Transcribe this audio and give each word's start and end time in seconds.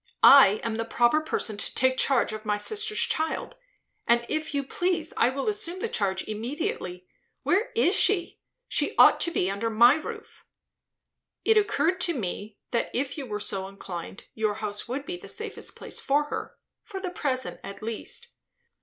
"I 0.23 0.59
am 0.63 0.77
the 0.77 0.83
proper 0.83 1.21
person 1.21 1.57
to 1.57 1.75
take 1.75 1.95
charge 1.97 2.33
of 2.33 2.43
my 2.43 2.57
sister's 2.57 3.01
child, 3.03 3.55
and 4.07 4.25
if 4.29 4.51
you 4.51 4.63
please 4.63 5.13
I 5.15 5.29
will 5.29 5.47
assume 5.47 5.77
the 5.77 5.87
charge 5.87 6.23
immediately. 6.23 7.05
Where 7.43 7.69
is 7.75 7.93
she? 7.99 8.39
She 8.67 8.95
ought 8.97 9.19
to 9.19 9.29
be 9.31 9.47
under 9.47 9.69
my 9.69 9.93
roof." 9.93 10.43
"It 11.45 11.55
occurred 11.55 12.01
to 12.01 12.15
me, 12.17 12.57
that 12.71 12.89
if 12.95 13.15
you 13.15 13.27
were 13.27 13.39
so 13.39 13.67
inclined, 13.67 14.23
your 14.33 14.55
house 14.55 14.87
would 14.87 15.05
be 15.05 15.17
the 15.17 15.27
safest 15.27 15.75
place 15.75 15.99
for 15.99 16.23
her; 16.31 16.57
for 16.81 16.99
the 16.99 17.11
present 17.11 17.59
at 17.63 17.83
least." 17.83 18.29